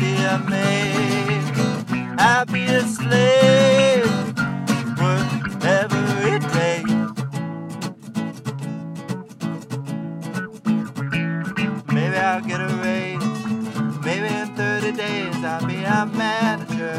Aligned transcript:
have 0.00 0.48
made 0.48 1.42
happy 2.18 2.64
a 2.64 2.82
slave. 2.82 4.06
Work 5.00 5.64
every 5.64 6.38
day. 6.56 6.82
Maybe 11.92 12.16
I'll 12.16 12.40
get 12.40 12.60
a 12.60 12.68
raise. 12.82 13.22
Maybe 14.04 14.28
in 14.34 14.54
30 14.56 14.92
days 14.92 15.36
I'll 15.44 15.66
be 15.66 15.82
a 15.84 16.06
manager. 16.06 16.98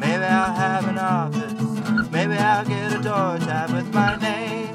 Maybe 0.00 0.24
I'll 0.24 0.54
have 0.54 0.88
an 0.88 0.98
office. 0.98 2.10
Maybe 2.10 2.34
I'll 2.34 2.64
get 2.64 2.92
a 2.92 3.02
door 3.02 3.38
tab 3.38 3.70
with 3.70 3.92
my 3.92 4.16
name 4.16 4.65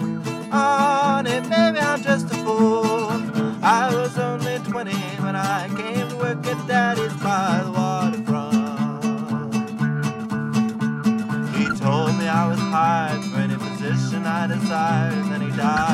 when 5.32 5.40
I 5.40 5.70
came 5.70 6.10
to 6.10 6.16
work 6.18 6.46
at 6.46 6.68
Daddy's 6.68 7.14
by 7.24 7.62
the 7.64 7.72
waterfront. 7.72 8.52
He 11.56 11.66
told 11.80 12.18
me 12.18 12.28
I 12.28 12.48
was 12.50 12.60
hired 12.60 13.24
for 13.24 13.38
any 13.38 13.56
position 13.56 14.26
I 14.26 14.48
desired, 14.48 15.14
and 15.14 15.32
then 15.32 15.42
he 15.42 15.52
died. 15.56 15.91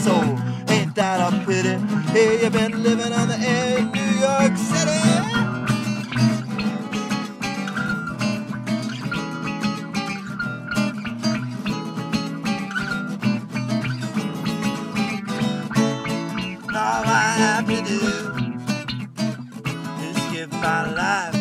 Lasso. 0.00 0.20
Ain't 0.72 0.94
that 0.94 1.20
a 1.20 1.44
pity? 1.44 1.78
Here 2.12 2.42
you've 2.42 2.52
been 2.52 2.82
living 2.82 3.12
on 3.12 3.28
the 3.28 3.38
air 3.38 3.78
in 3.78 3.90
New 3.92 4.00
York 4.20 4.56
City. 4.56 5.00
All 16.72 17.04
I 17.06 17.34
have 17.36 17.66
to 17.66 17.82
do 17.82 18.00
is 20.02 20.16
give 20.32 20.52
my 20.52 20.90
life 20.92 21.40